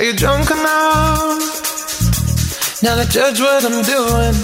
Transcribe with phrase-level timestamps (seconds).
[0.00, 1.36] Are you drunk enough
[2.82, 4.34] now to judge what I'm doing?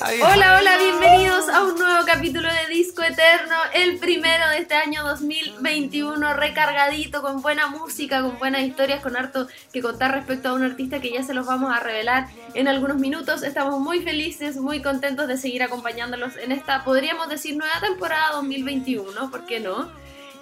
[0.00, 5.02] Hola, hola, bienvenidos a un nuevo capítulo de Disco Eterno, el primero de este año
[5.04, 10.62] 2021, recargadito, con buena música, con buenas historias, con harto que contar respecto a un
[10.62, 13.42] artista que ya se los vamos a revelar en algunos minutos.
[13.42, 19.30] Estamos muy felices, muy contentos de seguir acompañándolos en esta, podríamos decir, nueva temporada 2021,
[19.30, 19.92] ¿por qué no?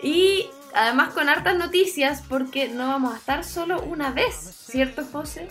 [0.05, 5.49] Y además con hartas noticias, porque no vamos a estar solo una vez, ¿cierto, José?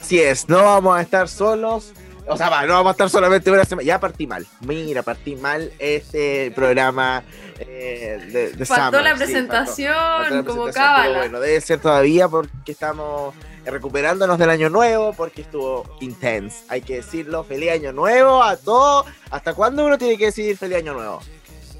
[0.00, 1.92] Sí es, no vamos a estar solos.
[2.26, 3.84] O sea, va, no vamos a estar solamente una semana.
[3.84, 4.46] Ya partí mal.
[4.60, 7.24] Mira, partí mal este programa
[7.58, 11.04] eh, de, de Faltó Summer, la sí, presentación, faltó la como presentación, cábala.
[11.04, 16.64] pero bueno, debe ser todavía porque estamos recuperándonos del año nuevo, porque estuvo intense.
[16.68, 17.44] Hay que decirlo.
[17.44, 19.06] Feliz año nuevo a todos.
[19.30, 21.20] ¿Hasta cuándo uno tiene que decir feliz año nuevo?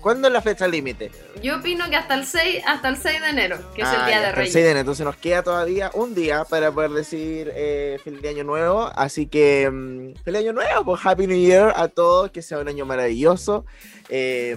[0.02, 1.10] ¿Cuándo es la fecha límite?
[1.42, 4.06] Yo opino que hasta el 6, hasta el 6 de enero, que es Ah, el
[4.06, 4.52] Día ya, de hasta el Reyes.
[4.52, 4.80] 6 de enero.
[4.80, 8.90] Entonces nos queda todavía un día para poder decir eh, feliz año nuevo.
[8.96, 12.68] Así que mm, feliz año nuevo, pues Happy New Year a todos, que sea un
[12.68, 13.64] año maravilloso.
[14.08, 14.56] Eh,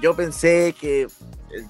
[0.00, 1.08] yo pensé que eh,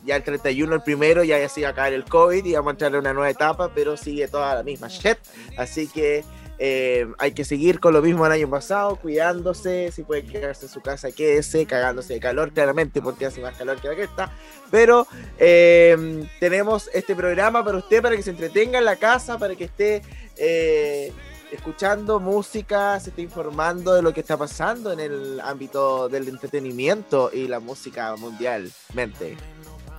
[0.05, 2.73] ya el 31, el primero, ya se iba a acabar el COVID y vamos a
[2.73, 5.17] entrar en una nueva etapa, pero sigue toda la misma shit.
[5.57, 6.23] Así que
[6.59, 10.73] eh, hay que seguir con lo mismo del año pasado, cuidándose, si puede quedarse en
[10.73, 14.33] su casa, quédese, cagándose de calor, claramente, porque hace más calor que la que está.
[14.71, 15.07] Pero
[15.39, 19.65] eh, tenemos este programa para usted, para que se entretenga en la casa, para que
[19.65, 20.03] esté
[20.37, 21.13] eh,
[21.53, 27.31] escuchando música, se esté informando de lo que está pasando en el ámbito del entretenimiento
[27.33, 29.37] y la música mundialmente.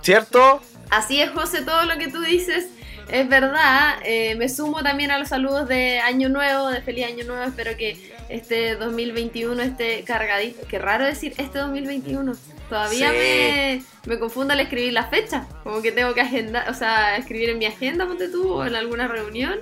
[0.02, 0.60] ¿Cierto?
[0.90, 2.66] Así es, José, todo lo que tú dices
[3.10, 3.96] es verdad.
[4.04, 7.42] Eh, me sumo también a los saludos de Año Nuevo, de Feliz Año Nuevo.
[7.44, 7.96] Espero que
[8.28, 10.66] este 2021 esté cargadito.
[10.68, 12.34] Qué raro decir este 2021.
[12.68, 13.16] Todavía Sí.
[13.16, 15.46] me, me confundo al escribir la fecha.
[15.64, 18.74] Como que tengo que agendar, o sea, escribir en mi agenda, ponte tú, o en
[18.74, 19.58] alguna reunión.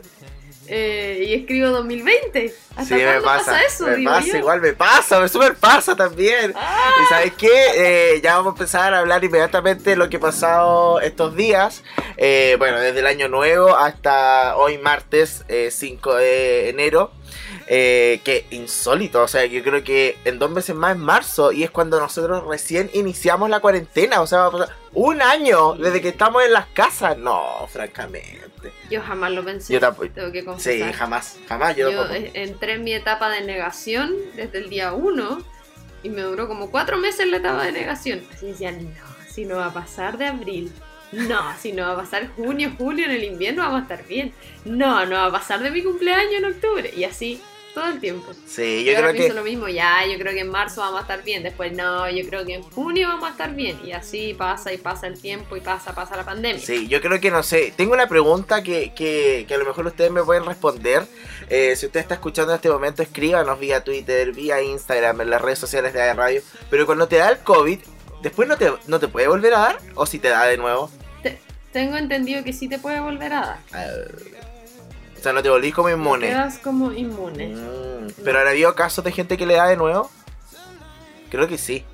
[0.69, 2.55] Eh, y escribo 2020.
[2.77, 3.63] ¿Hasta Sí, me pasa, pasa.
[3.63, 3.87] eso?
[3.87, 4.37] me digo pasa, yo?
[4.37, 6.53] igual me pasa, me super pasa también.
[6.55, 6.91] Ah.
[7.03, 10.21] Y sabes qué, Eh, ya vamos a empezar a hablar inmediatamente de lo que ha
[10.21, 11.83] pasado estos días.
[12.17, 17.11] Eh, bueno, desde el año nuevo hasta hoy martes eh, 5 de enero.
[17.69, 21.65] Eh, que insólito, o sea, yo creo que en dos meses más es marzo y
[21.65, 26.01] es cuando nosotros recién iniciamos la cuarentena, o sea, va a pasar un año desde
[26.01, 27.19] que estamos en las casas.
[27.19, 28.73] No, francamente.
[28.89, 29.73] Yo jamás lo pensé.
[29.73, 30.09] Yo tampoco.
[30.15, 30.93] Tengo que Sí, confesar.
[30.93, 32.05] jamás, jamás yo, Yo
[32.35, 35.39] entré en mi etapa de negación desde el día 1
[36.05, 38.23] y me duró como cuatro meses la etapa de negación.
[38.33, 38.89] Así decía, no,
[39.29, 40.73] si no va a pasar de abril.
[41.13, 44.33] No, si no va a pasar junio, julio, en el invierno vamos a estar bien.
[44.65, 46.93] No, no va a pasar de mi cumpleaños en octubre.
[46.97, 47.41] Y así
[47.77, 48.33] todo el tiempo.
[48.47, 51.23] Sí, yo creo que lo mismo, ya, yo creo que en marzo vamos a estar
[51.23, 51.43] bien.
[51.43, 53.79] Después, no, yo creo que en junio vamos a estar bien.
[53.85, 56.59] Y así pasa y pasa el tiempo y pasa, pasa la pandemia.
[56.65, 57.75] Sí, yo creo que no sé.
[57.77, 61.07] Tengo una pregunta que, que, que a lo mejor ustedes me pueden responder.
[61.51, 65.43] Eh, si usted está escuchando en este momento, escríbanos vía Twitter, vía Instagram, en las
[65.43, 66.41] redes sociales de radio.
[66.71, 67.79] Pero cuando te da el COVID,
[68.23, 69.79] después no te, no te puede volver a dar.
[69.97, 70.91] O si te da de nuevo.
[71.23, 71.39] Te-
[71.73, 73.59] tengo entendido que sí te puede volver a dar.
[73.69, 74.46] O
[75.27, 76.29] sea, no te volvís como inmune.
[76.29, 77.49] Quedas como inmune.
[77.49, 80.11] Mm, pero ahora habido casos de gente que le da de nuevo.
[81.31, 81.85] Creo que sí.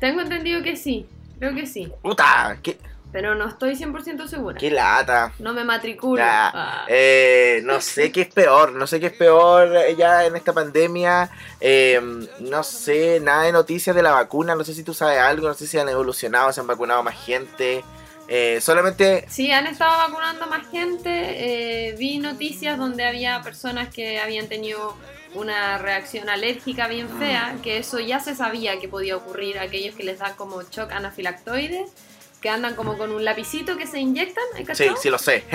[0.00, 1.06] Tengo entendido que sí,
[1.38, 2.58] creo que sí, ¡Puta!
[2.62, 2.78] ¡Qué,
[3.12, 4.58] pero no estoy 100% segura.
[4.58, 5.32] qué lata!
[5.38, 6.22] No me matriculo.
[6.24, 6.84] Ah.
[6.88, 10.52] eh, no sé qué es peor, no sé qué es peor eh, ya en esta
[10.52, 11.30] pandemia.
[11.60, 12.00] eh,
[12.40, 15.54] no sé nada de noticias de la vacuna, no sé si tú sabes algo, no
[15.54, 17.84] sé si han evolucionado, se han vacunado más gente.
[18.30, 21.10] Eh, solamente, Sí, han estado vacunando más gente.
[21.88, 24.96] eh, vi noticias donde había personas que habían tenido
[25.34, 29.94] una reacción alérgica bien fea, que eso ya se sabía que podía ocurrir a aquellos
[29.94, 31.86] que les da como shock anafilactoide,
[32.40, 35.44] que andan como con un lapicito que se inyectan, ¿hay sí, sí lo sé.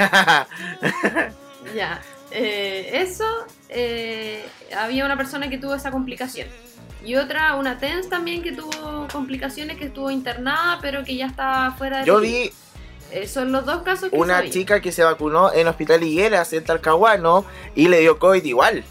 [1.76, 2.00] Ya,
[2.32, 3.26] eh, eso,
[3.70, 4.46] eh,
[4.78, 6.48] había una persona que tuvo esa complicación.
[7.06, 11.72] Y otra, una TENS también que tuvo complicaciones, que estuvo internada, pero que ya estaba
[11.74, 12.52] fuera de Yo vi
[13.12, 14.52] Eh, son los dos casos que una sabía.
[14.52, 17.46] chica que se vacunó en Hospital Higueras, en Talcahuano,
[17.76, 18.84] y le dio COVID igual.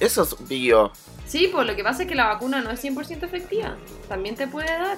[0.00, 0.90] Eso vi yo.
[1.26, 3.76] Sí, pues lo que pasa es que la vacuna no es 100% efectiva.
[4.08, 4.96] También te puede dar.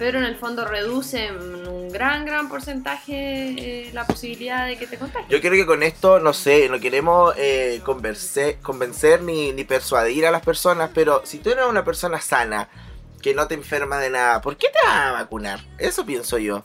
[0.00, 1.36] Pero en el fondo reduce en
[1.68, 3.12] un gran, gran porcentaje
[3.86, 5.28] eh, la posibilidad de que te contagies.
[5.30, 10.24] Yo creo que con esto, no sé, no queremos eh, converse- convencer ni, ni persuadir
[10.26, 12.68] a las personas, pero si tú eres una persona sana,
[13.20, 15.60] que no te enferma de nada, ¿por qué te vas a vacunar?
[15.76, 16.64] Eso pienso yo.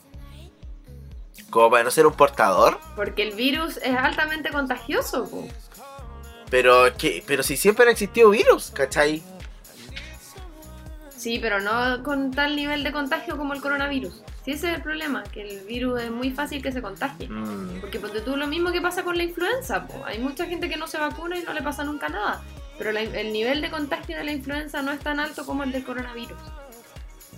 [1.50, 5.28] Como para no ser un portador, Porque el virus es altamente contagioso.
[5.30, 5.46] po.
[6.50, 9.22] pero, que, pero si siempre han existido virus, ¿cachai?
[11.16, 14.22] Sí, pero no con tal nivel de contagio como el coronavirus.
[14.44, 17.28] Si ese es el problema, que el virus es muy fácil que se contagie.
[17.28, 19.86] Mm, Porque ponte tú lo mismo que pasa con la influenza.
[19.86, 20.04] po.
[20.04, 22.42] Hay mucha gente que no se vacuna y no le pasa nunca nada.
[22.78, 25.72] Pero la- el nivel de contagio de la influenza no es tan alto como el
[25.72, 26.36] del coronavirus.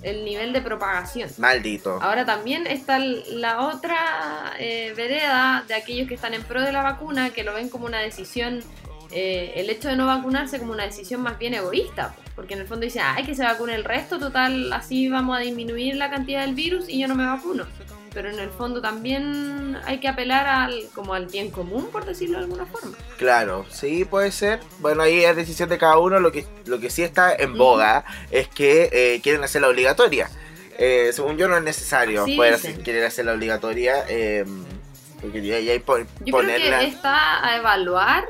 [0.02, 1.30] El nivel de propagación.
[1.38, 1.98] maldito.
[2.02, 6.82] Ahora también está la otra eh, vereda de aquellos que están en pro de la
[6.82, 8.60] vacuna, que lo ven como una decisión,
[9.10, 12.22] eh, el hecho de no vacunarse como una decisión más bien egoísta, po.
[12.38, 15.40] Porque en el fondo dicen, ay, que se vacune el resto, total, así vamos a
[15.40, 17.66] disminuir la cantidad del virus y yo no me vacuno.
[18.14, 22.38] Pero en el fondo también hay que apelar al, como al bien común, por decirlo
[22.38, 22.96] de alguna forma.
[23.16, 24.60] Claro, sí puede ser.
[24.78, 26.20] Bueno, ahí es decisión de cada uno.
[26.20, 30.30] Lo que, lo que sí está en boga es que eh, quieren hacerla obligatoria.
[30.78, 34.04] Eh, según yo no es necesario Sí, poder hacer- querer hacerla obligatoria.
[34.08, 34.44] eh,
[35.20, 36.78] porque ya, ya hay po- Yo ponerla...
[36.78, 38.24] creo que está a evaluar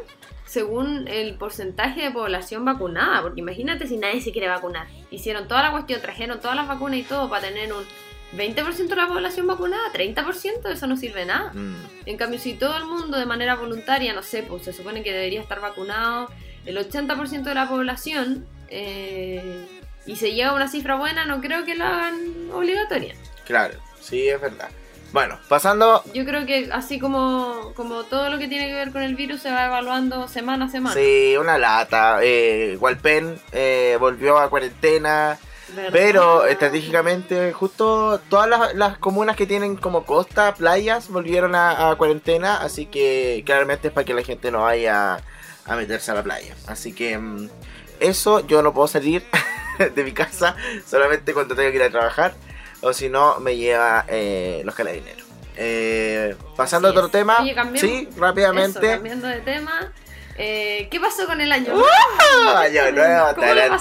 [0.49, 4.87] según el porcentaje de población vacunada, porque imagínate si nadie se quiere vacunar.
[5.11, 7.85] Hicieron toda la cuestión, trajeron todas las vacunas y todo para tener un
[8.37, 11.53] 20% de la población vacunada, 30%, eso no sirve de nada.
[11.53, 15.03] Mm, En cambio, si todo el mundo de manera voluntaria, no sé, pues se supone
[15.03, 16.31] que debería estar vacunado
[16.67, 19.67] el 80% de la población eh,
[20.07, 23.15] y se llega a una cifra buena, no creo que la hagan obligatoria.
[23.47, 24.69] claro, sí, es verdad.
[25.13, 26.03] Bueno, pasando...
[26.13, 29.41] Yo creo que así como, como todo lo que tiene que ver con el virus
[29.41, 30.95] se va evaluando semana a semana.
[30.95, 32.19] Sí, una lata.
[32.23, 35.39] Eh, Walpen eh, volvió a cuarentena.
[35.75, 35.91] ¿Verdad?
[35.93, 41.97] Pero estratégicamente, justo todas las, las comunas que tienen como costa, playas, volvieron a, a
[41.97, 45.19] cuarentena, así que claramente es para que la gente no vaya
[45.67, 46.55] a meterse a la playa.
[46.67, 47.49] Así que mm,
[48.01, 49.25] eso yo no puedo salir
[49.95, 50.57] de mi casa
[50.87, 52.35] solamente cuando tengo que ir a trabajar,
[52.83, 55.27] o si no me lleva eh, los carabineros.
[55.57, 58.81] Eh, pasando a otro tema, Oye, sí, Eso, rápidamente.
[58.81, 59.93] cambiando de tema.
[60.37, 61.75] eh, ¿Qué pasó con el año?
[61.77, 62.61] ¡Ah!
[62.61, 63.55] Año nuevo, ¿Cómo lo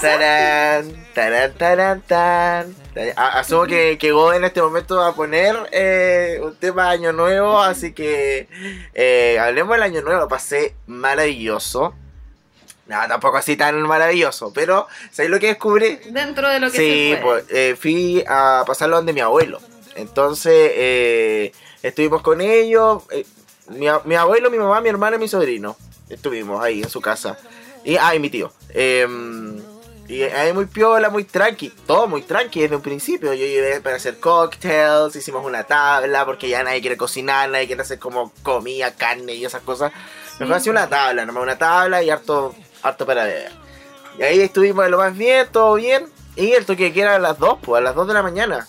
[1.14, 2.74] tarán, tarán, tarán.
[3.16, 6.90] A- Asumo que, que Go en este momento va a poner eh, un tema de
[6.94, 8.48] año nuevo, así que
[8.94, 10.22] eh, hablemos del año nuevo.
[10.22, 11.94] Lo pasé maravilloso.
[12.88, 15.98] Nada, tampoco así tan maravilloso, pero ¿sabéis lo que descubrí?
[16.10, 17.42] Dentro de lo que Sí, se puede.
[17.42, 19.60] pues eh, fui a pasarlo donde mi abuelo.
[19.94, 21.52] Entonces eh,
[21.82, 23.02] estuvimos con ellos.
[23.10, 23.26] eh,
[23.68, 25.76] mi, mi abuelo, mi mamá, mi hermana y mi sobrino.
[26.08, 27.38] Estuvimos ahí en su casa.
[27.84, 28.50] Y, ah, y mi tío.
[28.70, 29.60] Em,
[30.08, 31.68] y ahí muy piola, muy tranqui.
[31.86, 33.34] Todo muy tranqui desde un principio.
[33.34, 37.82] Yo llevé para hacer cocktails, hicimos una tabla, porque ya nadie quiere cocinar, nadie quiere
[37.82, 39.92] hacer como comida, carne y esas cosas.
[40.40, 40.60] Mejor Sí.
[40.60, 43.52] hacía una tabla, nomás una tabla y harto, harto para beber.
[44.18, 46.06] Y ahí estuvimos de lo más bien, todo bien.
[46.36, 48.66] Y el toque de queda a las 2, pues a las 2 de la mañana.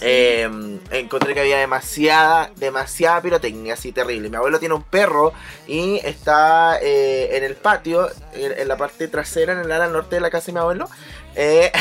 [0.00, 4.28] Eh, encontré que había demasiada, demasiada pirotecnia, así terrible.
[4.28, 5.32] Mi abuelo tiene un perro
[5.66, 10.16] y está eh, en el patio, en, en la parte trasera, en el ala norte
[10.16, 10.88] de la casa de mi abuelo.
[11.34, 11.72] Eh,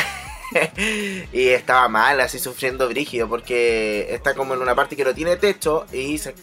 [1.33, 5.35] y estaba mal, así sufriendo brígido, porque está como en una parte que no tiene
[5.38, 6.35] techo y se...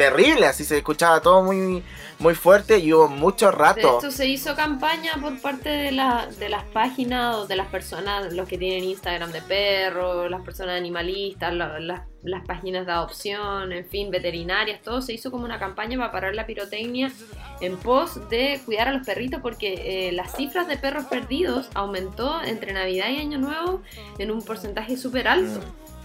[0.00, 1.82] Terrible, así se escuchaba todo muy,
[2.18, 3.98] muy fuerte y hubo mucho De rato.
[3.98, 8.32] hecho, se hizo campaña por parte de, la, de las páginas o de las personas,
[8.32, 13.72] los que tienen Instagram de perros, las personas animalistas, la- las- las páginas de adopción,
[13.72, 15.00] en fin, veterinarias, todo.
[15.00, 17.10] Se hizo como una campaña para parar la pirotecnia
[17.62, 22.42] en pos de cuidar a los perritos porque eh, las cifras de perros perdidos aumentó
[22.42, 23.80] entre Navidad y Año Nuevo
[24.18, 25.60] en un porcentaje súper alto.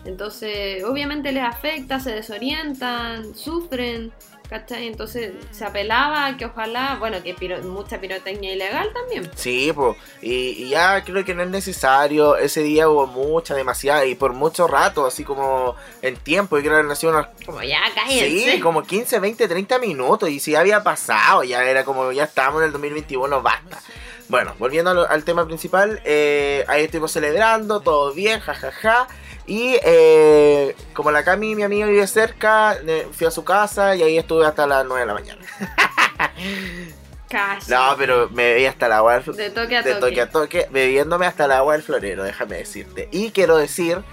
[0.05, 4.11] Entonces, obviamente les afecta, se desorientan, sufren,
[4.49, 4.85] ¿cachai?
[4.87, 9.29] Entonces se apelaba a que ojalá, bueno, que piro- mucha pirotecnia ilegal también.
[9.35, 12.37] Sí, pues, y, y ya creo que no es necesario.
[12.37, 16.57] Ese día hubo mucha, demasiada, y por mucho rato, así como en tiempo.
[16.57, 17.27] Yo creo que nació unos.
[17.45, 18.51] Como ya cállense.
[18.51, 20.29] Sí, como 15, 20, 30 minutos.
[20.29, 23.81] Y si ya había pasado, ya era como, ya estábamos en el 2021, basta.
[24.27, 29.07] Bueno, volviendo al, al tema principal, eh, ahí estuvimos celebrando, todo bien, jajaja.
[29.47, 32.77] Y eh, como la Cami, mi amiga, vive cerca,
[33.11, 35.41] fui a su casa y ahí estuve hasta las 9 de la mañana.
[37.29, 37.71] Casi.
[37.71, 40.01] No, pero me bebí hasta la agua del De toque a de toque.
[40.01, 43.09] toque a toque, bebiéndome hasta el agua del florero, déjame decirte.
[43.11, 44.03] Y quiero decir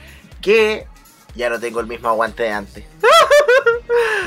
[0.41, 0.87] que
[1.35, 2.85] ya no tengo el mismo aguante de antes.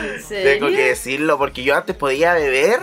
[0.03, 0.51] ¿En serio?
[0.59, 2.79] Tengo que decirlo, porque yo antes podía beber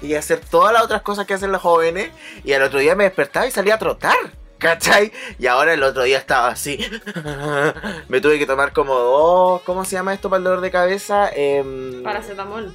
[0.00, 2.10] y hacer todas las otras cosas que hacen los jóvenes,
[2.44, 4.16] y al otro día me despertaba y salía a trotar.
[4.62, 5.10] ¿Cachai?
[5.40, 6.78] Y ahora el otro día estaba así.
[8.08, 9.62] me tuve que tomar como dos.
[9.62, 11.28] ¿Cómo se llama esto para el dolor de cabeza?
[11.34, 12.72] Em, Paracetamol.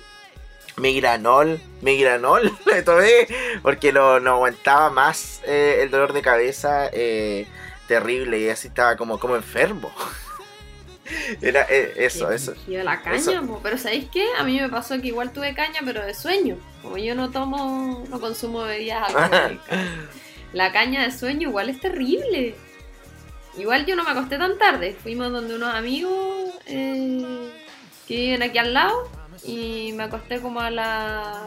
[0.76, 3.28] Migranol, migranol, me tomé
[3.64, 7.48] porque no, no aguantaba más eh, el dolor de cabeza eh,
[7.88, 9.90] terrible y así estaba como, como enfermo.
[11.42, 12.52] Era eh, eso, eso.
[12.52, 13.60] brígido la caña, eso.
[13.64, 14.28] pero ¿sabéis qué?
[14.38, 16.58] A mí me pasó que igual tuve caña, pero de sueño.
[16.84, 19.80] Como yo no tomo, no consumo bebidas alcohólicas.
[20.54, 22.56] La caña de sueño igual es terrible.
[23.58, 24.96] Igual yo no me acosté tan tarde.
[25.02, 27.50] Fuimos donde unos amigos eh,
[28.08, 29.10] que viven aquí al lado
[29.44, 31.38] y me acosté como a las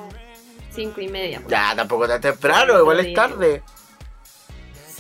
[0.73, 1.39] cinco y media.
[1.41, 1.51] pues.
[1.51, 3.63] Ya, tampoco tan temprano, igual es tarde.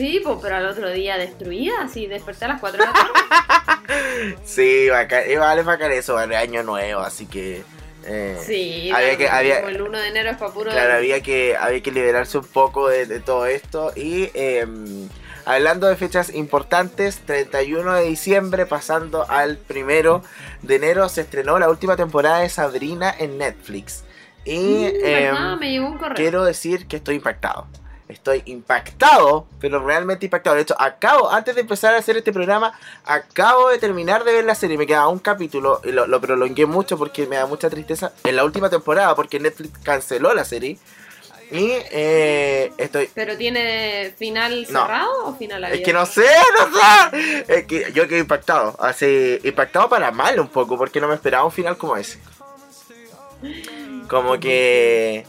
[0.00, 3.11] Sí, pues, pero al otro día destruida, así desperté a las 4 de la tarde.
[4.45, 7.64] Sí, bacán, igual es bacán eso, vale, año nuevo, así que...
[8.07, 10.71] eh, Sí, había que, había, como el 1 de enero es para puro.
[10.71, 13.92] Claro, había que, había que liberarse un poco de, de todo esto.
[13.97, 14.66] Y eh,
[15.45, 20.23] hablando de fechas importantes, 31 de diciembre pasando al primero
[20.62, 24.04] de enero se estrenó la última temporada de Sabrina en Netflix.
[24.45, 25.30] Y Mm, eh,
[25.99, 26.14] correo.
[26.14, 27.66] quiero decir que estoy impactado.
[28.11, 30.57] Estoy impactado, pero realmente impactado.
[30.57, 32.73] De hecho, acabo, antes de empezar a hacer este programa,
[33.05, 34.76] acabo de terminar de ver la serie.
[34.76, 38.12] Me quedaba un capítulo, y lo, lo prolongué mucho porque me da mucha tristeza.
[38.25, 40.79] En la última temporada, porque Netflix canceló la serie.
[41.52, 43.11] Y eh, estoy.
[43.12, 44.83] ¿Pero tiene final No.
[44.83, 45.81] cerrado o final abierto?
[45.83, 46.26] Es que no sé,
[46.59, 47.45] no sé.
[47.49, 48.76] Es que yo quedé impactado.
[48.81, 52.21] Así, impactado para mal un poco, porque no me esperaba un final como ese.
[54.09, 55.25] Como que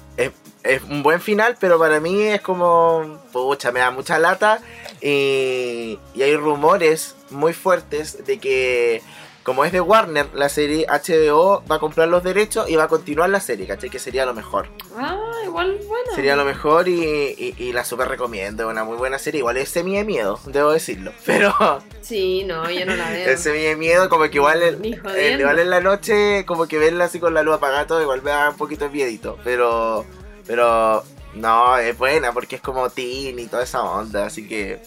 [0.63, 3.19] es, un buen final, pero para mí es como.
[3.31, 4.59] Pucha, me da mucha lata.
[5.01, 9.01] Y, y hay rumores muy fuertes de que,
[9.43, 12.87] como es de Warner, la serie HBO va a comprar los derechos y va a
[12.87, 13.89] continuar la serie, ¿cachai?
[13.89, 14.67] Que sería lo mejor.
[14.95, 16.11] Ah, igual, bueno.
[16.13, 18.63] Sería lo mejor y, y- y la super recomiendo.
[18.65, 19.39] Es una muy buena serie.
[19.39, 21.11] Igual es semi de miedo, debo decirlo.
[21.25, 21.53] Pero
[22.01, 23.27] Sí, no, yo no la veo.
[23.29, 24.59] es semi de miedo, como que igual,
[25.01, 25.39] jodiendo.
[25.39, 28.29] igual en la noche, como que verla así con la luz apagada, todo, igual me
[28.31, 29.39] da un poquito de miedito.
[29.43, 30.05] Pero,
[30.51, 31.01] pero
[31.35, 34.25] no, es buena porque es como teen y toda esa onda.
[34.25, 34.81] Así que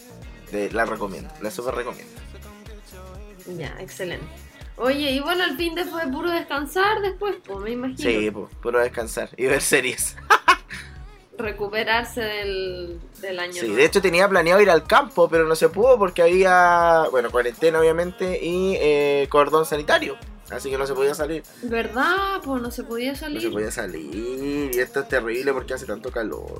[0.71, 2.13] la recomiendo, la super recomiendo.
[3.57, 4.27] Ya, excelente.
[4.77, 7.97] Oye, y bueno, el fin de fue puro descansar después, pues me imagino.
[7.97, 10.15] Sí, pues, puro descansar y ver series.
[11.39, 13.75] Recuperarse del, del año Sí, nuevo.
[13.77, 17.79] de hecho tenía planeado ir al campo, pero no se pudo porque había, bueno, cuarentena
[17.79, 20.15] obviamente y eh, cordón sanitario.
[20.51, 21.43] Así que no se podía salir.
[21.63, 22.39] ¿Verdad?
[22.43, 23.41] Pues no se podía No salir.
[23.41, 24.71] se podía salir.
[24.73, 26.59] Y esto es terrible porque hace tanto calor.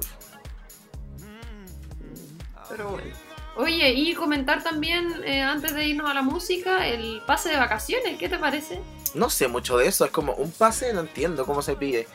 [2.69, 3.11] Pero bueno.
[3.57, 8.17] Oye, y comentar también, eh, antes de irnos a la música, el pase de vacaciones,
[8.17, 8.81] ¿qué te parece?
[9.13, 10.03] No sé mucho de eso.
[10.03, 12.07] Es como un pase, no entiendo cómo se pide.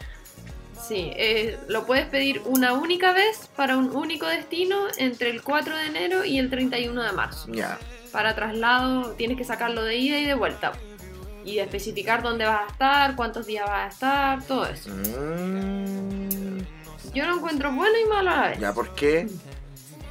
[0.86, 5.76] Sí, eh, lo puedes pedir una única vez para un único destino entre el 4
[5.76, 7.46] de enero y el 31 de marzo.
[7.52, 7.78] Ya.
[8.12, 10.72] Para traslado tienes que sacarlo de ida y de vuelta.
[11.50, 14.90] Y especificar dónde vas a estar, cuántos días vas a estar, todo eso.
[14.90, 16.58] Mm,
[17.14, 18.58] Yo lo encuentro bueno y malo a la vez.
[18.60, 19.26] ya, ¿por qué?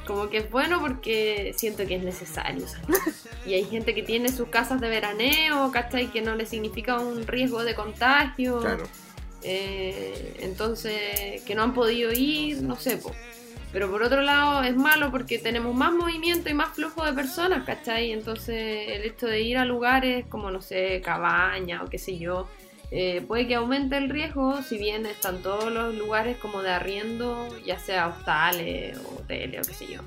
[0.06, 2.64] Como que es bueno porque siento que es necesario.
[3.46, 6.08] Y hay gente que tiene sus casas de veraneo, ¿cachai?
[6.12, 8.60] Que no le significa un riesgo de contagio.
[8.60, 8.84] Claro.
[9.42, 13.12] Eh, entonces, que no han podido ir, no sé, po.
[13.72, 17.64] Pero por otro lado es malo porque tenemos más movimiento y más flujo de personas,
[17.64, 18.10] ¿cachai?
[18.12, 22.48] Entonces el hecho de ir a lugares como, no sé, cabaña o qué sé yo,
[22.90, 27.48] eh, puede que aumente el riesgo si bien están todos los lugares como de arriendo,
[27.64, 30.00] ya sea hostales o hoteles o qué sé yo.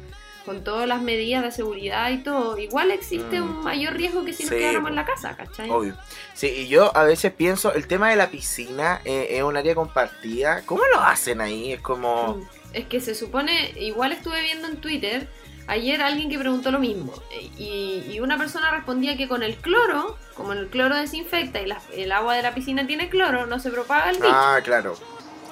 [0.46, 3.44] Con todas las medidas de seguridad y todo, igual existe Mm.
[3.44, 4.90] un mayor riesgo que si nos Sí, quedáramos po.
[4.90, 5.70] en la casa, ¿cachai?
[5.70, 5.96] Obvio.
[6.34, 9.74] Sí, y yo a veces pienso, el tema de la piscina eh, es un área
[9.74, 10.64] compartida.
[10.66, 11.72] ¿Cómo lo hacen ahí?
[11.72, 12.36] Es como...
[12.36, 12.63] Mm.
[12.74, 15.28] Es que se supone, igual estuve viendo en Twitter,
[15.68, 17.14] ayer alguien que preguntó lo mismo,
[17.58, 21.82] y, y una persona respondía que con el cloro, como el cloro desinfecta y la-
[21.96, 24.28] el agua de la piscina tiene cloro, no se propaga el bicho.
[24.30, 24.96] Ah, claro.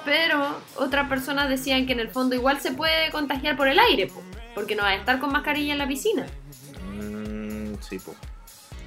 [0.04, 4.08] Pero otras personas decían que en el fondo igual se puede contagiar por el aire,
[4.08, 4.20] po,
[4.54, 6.26] porque no va a estar con mascarilla en la piscina,
[6.92, 8.16] Mm, sí, pues.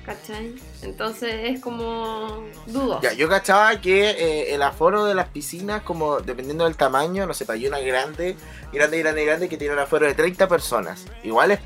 [0.05, 0.55] ¿Cachai?
[0.81, 3.01] Entonces es como dudoso.
[3.01, 7.33] Ya, yo cachaba que eh, el aforo de las piscinas, como dependiendo del tamaño, no
[7.33, 8.35] sé, hay una grande,
[8.71, 11.05] grande, grande, grande que tiene un aforo de 30 personas.
[11.23, 11.59] Igual es.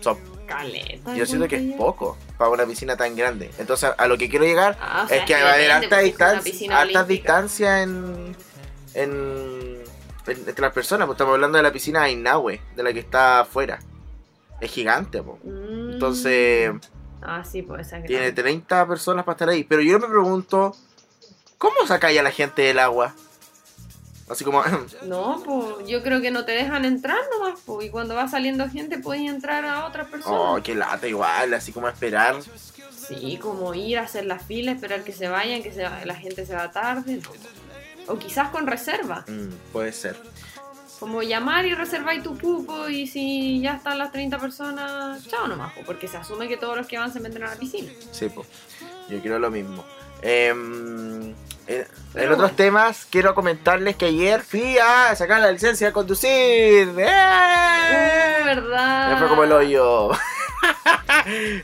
[0.00, 3.50] son- Caleta, yo siento que es poco para una piscina tan grande.
[3.58, 6.78] Entonces, a lo que quiero llegar Ah, sea, es que va a haber alta distancia,
[6.78, 8.36] altas distancias en,
[8.94, 9.82] en,
[10.28, 11.06] en- entre las personas.
[11.06, 13.80] Pues estamos hablando de la piscina de Inahue, de la que está afuera.
[14.60, 15.20] Es gigante.
[15.20, 15.94] Mm.
[15.94, 16.70] Entonces,
[17.28, 18.42] Ah, sí, pues esa es tiene grande.
[18.42, 19.64] 30 personas para estar ahí.
[19.64, 20.76] Pero yo me pregunto,
[21.58, 23.14] ¿cómo sacáis a la gente del agua?
[24.28, 24.62] Así como,
[25.04, 28.68] No, pues yo creo que no te dejan entrar nomás, pues, y cuando va saliendo
[28.68, 30.62] gente puedes entrar a otras oh, personas.
[30.62, 32.36] qué lata igual, así como esperar.
[32.90, 36.44] Sí, como ir a hacer la fila, esperar que se vayan, que se la gente
[36.46, 37.20] se va tarde.
[37.22, 37.30] no.
[38.08, 40.16] O quizás con reserva, Mm, puede ser.
[40.98, 45.72] Como llamar y reservar tu cupo y si ya están las 30 personas, chao nomás,
[45.74, 47.92] pues, porque se asume que todos los que van se meten a la piscina.
[48.12, 48.44] Sí, po.
[49.08, 49.84] yo creo lo mismo.
[50.22, 51.34] Em, en,
[51.68, 52.56] en Pero otros bueno.
[52.56, 56.94] temas, quiero comentarles que ayer fui a sacar la licencia de conducir.
[56.96, 58.38] ¡Eh!
[58.40, 59.12] Uh, ¿verdad?
[59.12, 60.10] Me fue como el hoyo.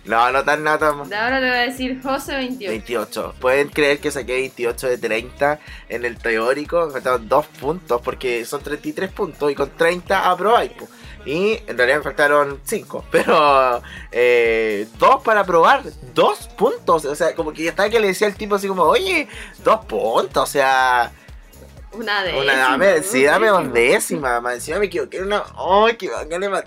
[0.05, 0.93] no, no tan nada.
[1.05, 2.71] De ahora te voy a decir José 28.
[2.71, 3.35] 28.
[3.41, 6.87] Pueden creer que saqué 28 de 30 en el teórico.
[6.87, 10.73] Me faltaron 2 puntos porque son 33 puntos y con 30 aprobáis.
[11.25, 13.05] Y en realidad me faltaron 5.
[13.11, 13.35] Pero
[13.81, 15.83] 2 eh, dos para aprobar.
[16.15, 17.05] 2 puntos.
[17.05, 19.29] O sea, como que ya estaba que le decía al tipo así como, oye,
[19.65, 20.43] 2 puntos.
[20.43, 21.13] O sea,
[21.93, 22.43] Una décima.
[22.43, 24.41] una, dame, sí, dame una décima.
[24.41, 25.45] Más encima me equivoqué una.
[25.87, 26.51] ¡Ay, que bacán!
[26.51, 26.65] ma-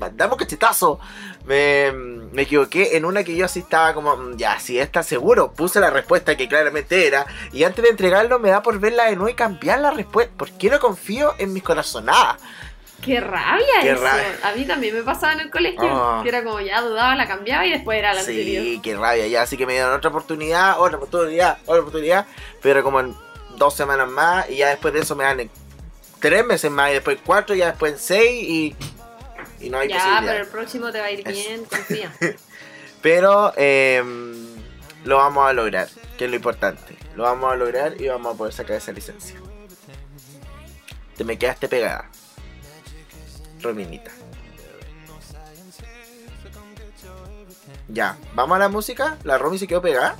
[0.00, 0.98] Mandamos cachetazo.
[1.44, 5.52] Me, me equivoqué en una que yo así estaba como, "Mm, ya, si está seguro.
[5.52, 7.26] Puse la respuesta que claramente era.
[7.52, 10.32] Y antes de entregarlo, me da por verla de nuevo y cambiar la respuesta.
[10.36, 12.36] ¿Por qué no confío en mis corazonadas?
[13.04, 14.02] Qué rabia Qué eso.
[14.02, 14.38] rabia.
[14.44, 15.80] A mí también me pasaba en el colegio.
[15.82, 16.20] Ah.
[16.22, 18.62] Que era como ya dudaba, la cambiaba y después era la anterior.
[18.62, 19.42] Sí, qué rabia ya.
[19.42, 22.26] Así que me dieron otra oportunidad, otra oportunidad, otra oportunidad.
[22.62, 23.12] Pero como en
[23.56, 24.48] dos semanas más.
[24.48, 25.50] Y ya después de eso me dan en
[26.20, 26.90] tres meses más.
[26.90, 28.44] Y después cuatro, y ya después en seis.
[28.48, 28.76] Y,
[29.62, 30.32] y no hay Ya, posibilidad.
[30.32, 32.12] pero el próximo te va a ir bien, confía.
[33.00, 34.46] Pero em,
[35.04, 35.88] lo vamos a lograr,
[36.18, 36.96] que es lo importante.
[37.16, 39.36] Lo vamos a lograr y vamos a poder sacar esa licencia.
[41.16, 42.08] Te me quedaste pegada.
[43.60, 44.10] Rominita.
[47.88, 49.18] Ya, ¿vamos a la música?
[49.24, 50.16] ¿La Romy se quedó pegada?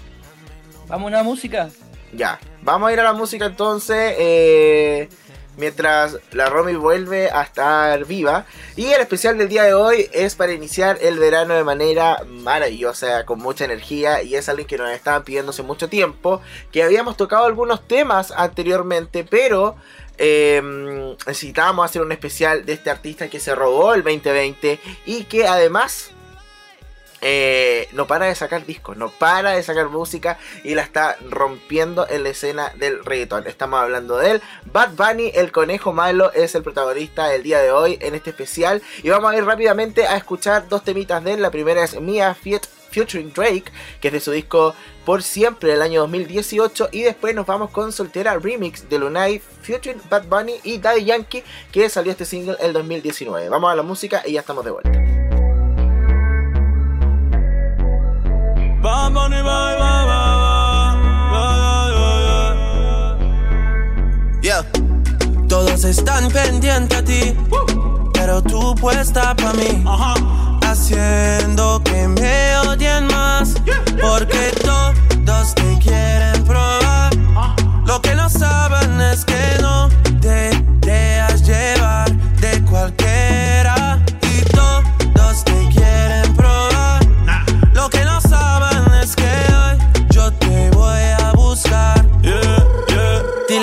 [0.89, 1.71] Vamos a una música.
[2.13, 4.15] Ya, vamos a ir a la música entonces.
[4.19, 5.09] eh,
[5.57, 8.47] mientras la Romy vuelve a estar viva.
[8.77, 13.25] Y el especial del día de hoy es para iniciar el verano de manera maravillosa,
[13.25, 14.23] con mucha energía.
[14.23, 16.41] Y es algo que nos estaban pidiendo hace mucho tiempo.
[16.71, 19.77] Que habíamos tocado algunos temas anteriormente, pero
[20.19, 20.61] eh,
[21.27, 26.13] necesitábamos hacer un especial de este artista que se robó el 2020 y que además
[27.23, 32.07] eh, no para de sacar discos, no para de sacar música y la está rompiendo
[32.09, 33.47] en la escena del reggaeton.
[33.47, 34.43] Estamos hablando de él.
[34.73, 38.83] Bad Bunny, el conejo malo, es el protagonista del día de hoy en este especial.
[39.03, 41.43] Y vamos a ir rápidamente a escuchar dos temitas de él.
[41.43, 43.65] La primera es Mia Fiat featuring Drake,
[44.01, 44.75] que es de su disco
[45.05, 46.89] Por Siempre del año 2018.
[46.93, 51.45] Y después nos vamos con Soltera Remix de Lunay featuring Bad Bunny y Daddy Yankee,
[51.71, 53.49] que salió este single el 2019.
[53.49, 55.02] Vamos a la música y ya estamos de vuelta.
[58.83, 60.05] Bad Bunny, bye, bye,
[61.31, 61.63] bye,
[64.43, 64.63] yeah.
[65.49, 67.37] Todos están pendientes a ti,
[68.13, 69.85] pero tú puesta pa' mí,
[70.67, 73.55] haciendo que me odien más,
[74.01, 75.12] porque todos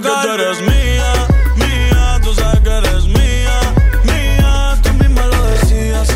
[0.00, 1.12] Que tú eres mía,
[1.56, 2.20] mía.
[2.22, 3.60] Tú sabes que eres mía,
[4.04, 4.78] mía.
[4.82, 6.08] Tú misma lo decías.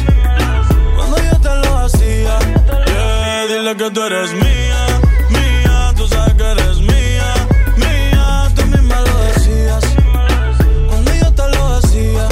[0.96, 2.38] Cuando yo te lo hacía.
[2.86, 4.86] Yeah, dile que tú eres mía,
[5.30, 5.94] mía.
[5.96, 7.34] Tú sabes que eres mía,
[7.76, 8.52] mía.
[8.54, 9.84] Tú misma lo decías.
[10.88, 12.28] Cuando yo te lo hacía.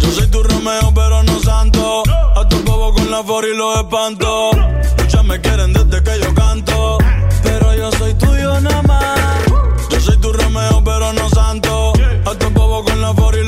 [0.00, 2.02] Yo soy tu Romeo, pero no santo.
[2.36, 4.50] A tu bobo con la for y los espanto.
[4.98, 6.27] Muchas me quieren desde que yo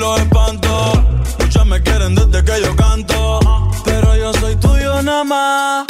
[0.00, 1.04] los espanto.
[1.38, 3.40] Muchas me quieren desde que yo canto.
[3.84, 5.89] Pero yo soy tuyo nada más.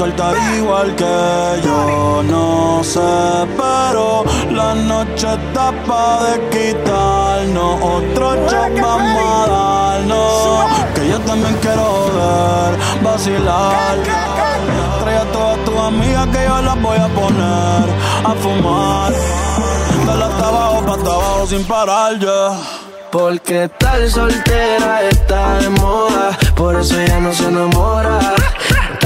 [0.00, 1.14] Suelta igual que
[1.62, 2.22] yo.
[2.22, 3.12] No sé,
[3.60, 11.54] pero la noche está pa' de quitarnos, otro shot vamos a darnos, que yo también
[11.60, 11.86] quiero
[12.16, 12.72] ver,
[13.04, 13.96] vacilar.
[15.00, 17.86] Trae a todas tus amigas que yo las voy a poner
[18.30, 19.12] a fumar.
[20.06, 22.42] Dale hasta abajo, pa' hasta abajo sin parar ya.
[23.12, 28.18] Porque tal soltera está de moda, por eso ella no se enamora.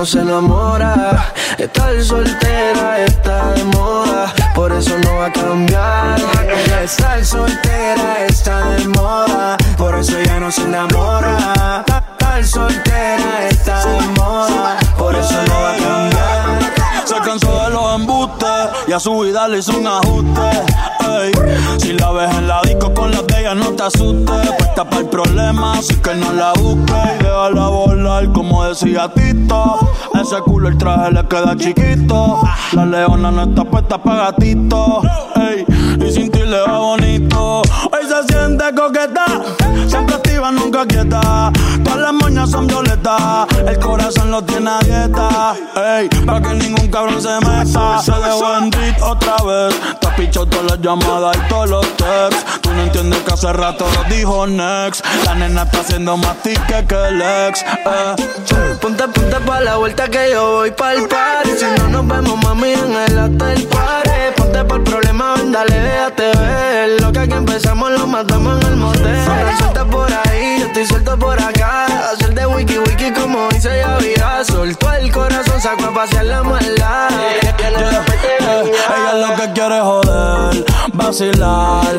[0.00, 1.30] No se enamora.
[1.58, 6.18] Estar soltera está de moda, por eso no va a cambiar.
[6.82, 10.99] Estar soltera está de moda, por eso ya no se enamora.
[19.00, 20.50] A su vida un ajuste.
[21.08, 21.32] Ey,
[21.78, 24.50] si la ves en la disco con las de ella, no te asustes.
[24.58, 26.96] Puesta para el problema, así que no la busques.
[27.18, 29.78] Y déjala volar, como decía Tito.
[30.20, 32.42] Ese culo el traje le queda chiquito.
[32.72, 35.00] La leona no está puesta para gatito.
[35.36, 35.64] Ey,
[36.06, 37.62] y sin ti le va bonito.
[37.62, 39.24] Hoy se siente coqueta,
[40.50, 41.52] nunca quieta.
[41.84, 45.54] Todas las moñas son violetas, el corazón lo tiene a dieta.
[45.76, 48.00] Ey, para que ningún cabrón se meta.
[48.00, 49.74] Se dejó en beat otra vez.
[50.00, 52.60] Te has pichado todas las llamadas y todos los texts.
[52.62, 55.04] Tú no entiendes que hace rato lo dijo Next.
[55.24, 57.62] La nena está haciendo más ticket que el ex.
[57.62, 58.76] Eh.
[58.80, 62.72] Ponte, ponte pa' la vuelta que yo voy pa'l party Si no nos vemos, mami,
[62.72, 67.90] en el hotel party Ponte pa'l problema, ven, dale, déjate ver Lo que aquí empezamos
[67.92, 72.34] lo matamos en el motel Ahora suelta por ahí, yo estoy suelto por acá Hacer
[72.34, 77.08] de wiki wiki como dice ya vida Soltó el corazón, sacó a pasear la maldad
[77.10, 81.96] Eh, Ella lo que quiere es joder, vacilar.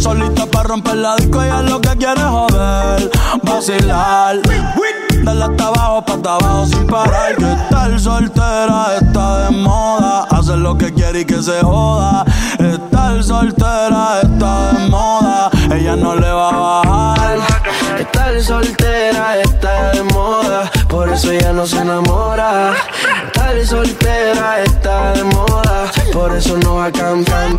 [0.00, 3.10] Solita para romper la disco, ella lo que quiere es joder,
[3.42, 4.40] vacilar.
[5.24, 7.36] Dale hasta abajo, pa' hasta abajo sin parar.
[7.36, 10.26] Que estar soltera está de moda.
[10.44, 12.22] Hacer lo que quiere y que se joda.
[12.58, 15.50] Estar soltera está de moda.
[15.74, 17.38] Ella no le va a bajar.
[17.98, 22.74] Estar soltera está de moda, por eso ella no se enamora.
[23.24, 27.54] Estar soltera está de moda, por eso no va a cambiar.